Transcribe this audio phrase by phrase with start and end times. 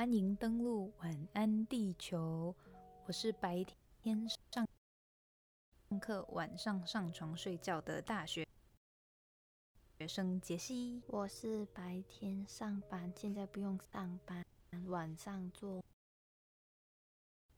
[0.00, 2.56] 欢迎登录晚安地球。
[3.04, 3.62] 我是白
[4.02, 4.66] 天上
[6.00, 8.48] 课、晚上上床睡觉的大学
[9.98, 11.02] 学生杰西。
[11.06, 14.42] 我是白天上班，现在不用上班，
[14.86, 15.84] 晚上做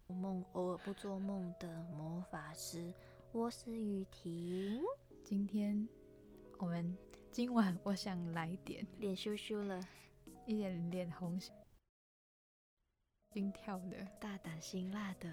[0.09, 2.93] 梦，偶尔不做梦的魔法师。
[3.31, 4.83] 我是雨婷。
[5.23, 5.89] 今天
[6.59, 6.99] 我们
[7.31, 9.81] 今晚我想来点脸羞羞了，
[10.45, 11.39] 一点脸红
[13.33, 15.33] 心跳的、大胆辛辣的、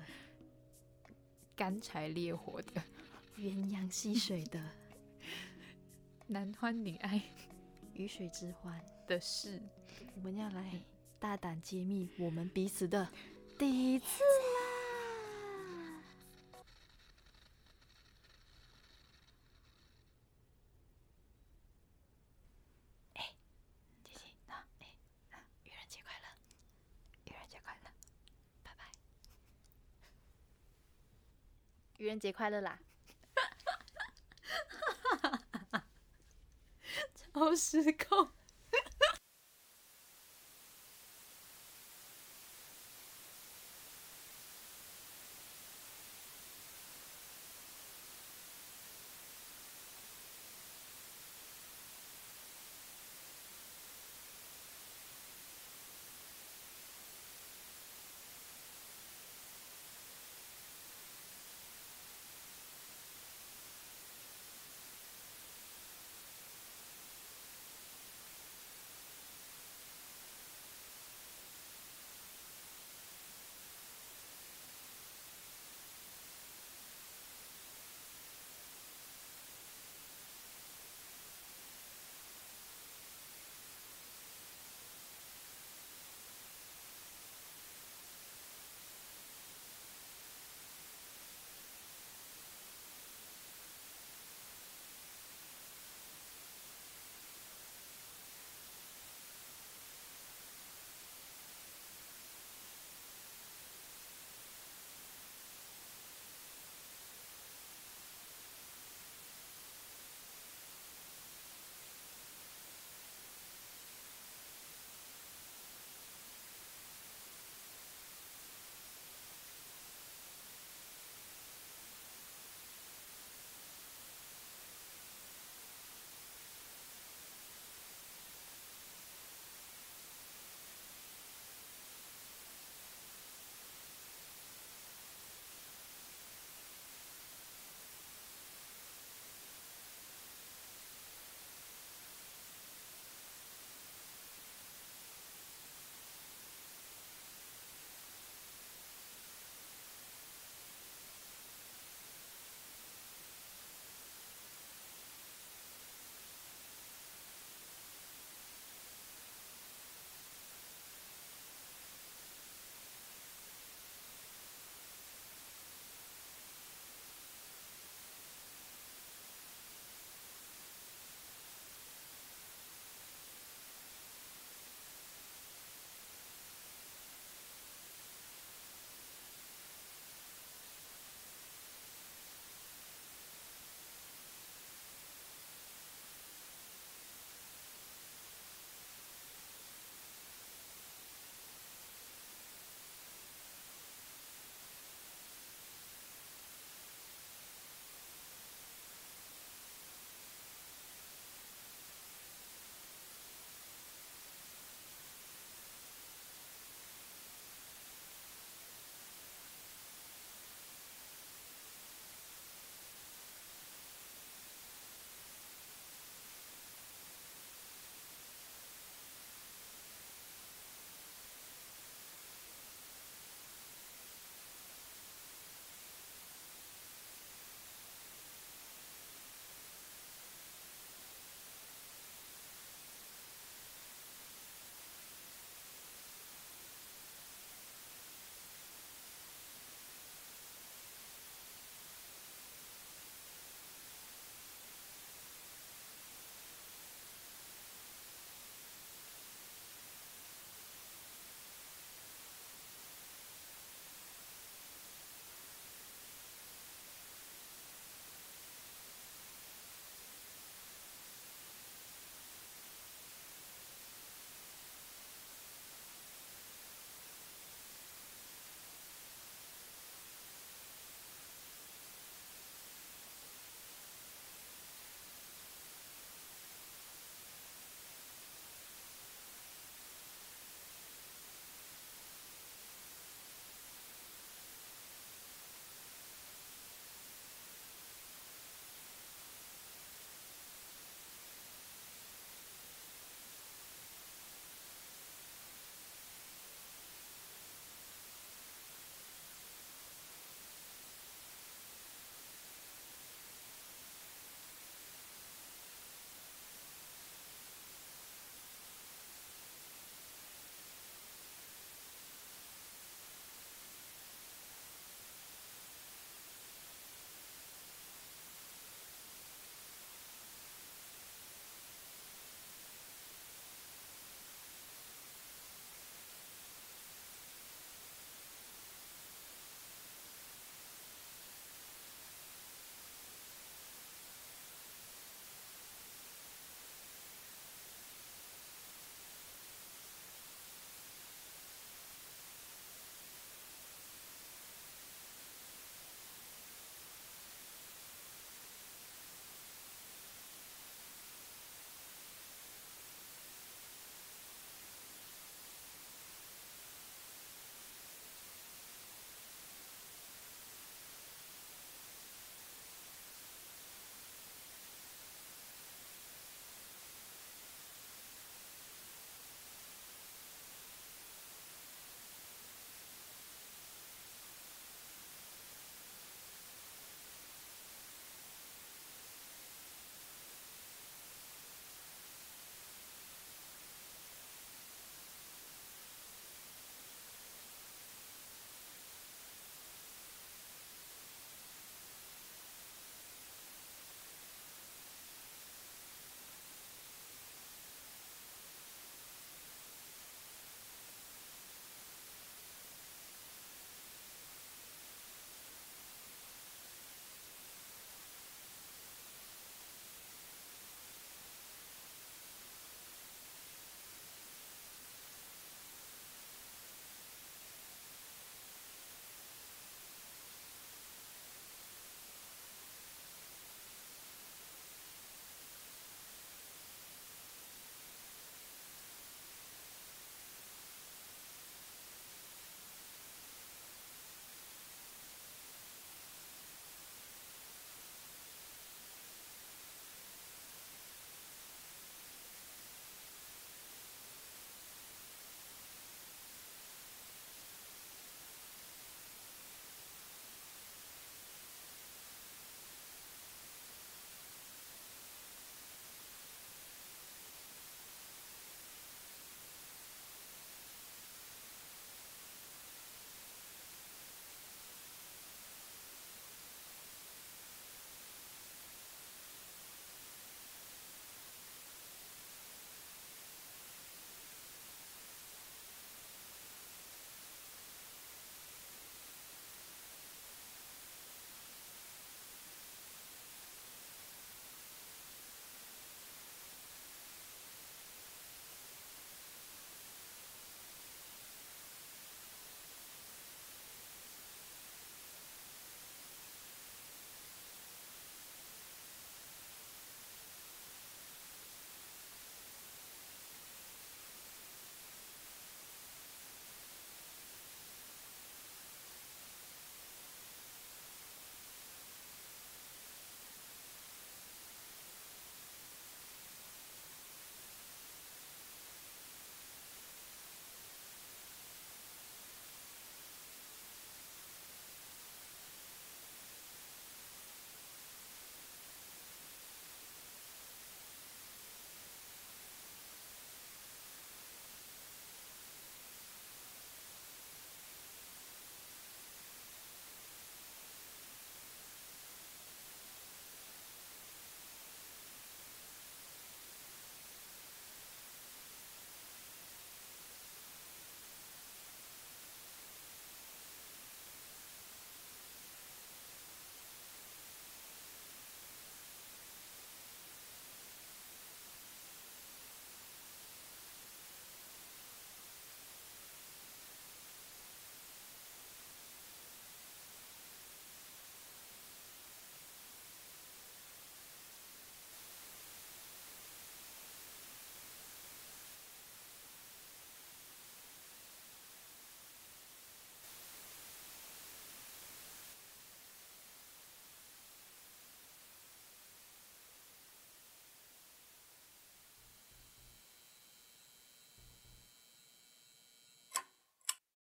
[1.55, 2.81] 干柴烈火的、
[3.37, 4.63] 鸳鸯戏水的、
[6.27, 7.21] 男欢女爱
[7.93, 9.61] 鱼水之欢的事，
[10.15, 10.79] 我们要来
[11.19, 13.09] 大胆揭秘我们彼此的
[13.57, 14.59] 第一次啦！
[23.15, 23.33] 哎，
[24.05, 24.87] 姐姐，那哎，
[25.65, 26.27] 愚人节快乐！
[27.25, 27.91] 愚人节快乐！
[28.63, 28.85] 拜拜！
[31.99, 32.79] 愚人节快乐啦！
[37.17, 38.31] 超失控。